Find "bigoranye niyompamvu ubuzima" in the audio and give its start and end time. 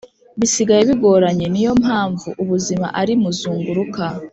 0.89-2.87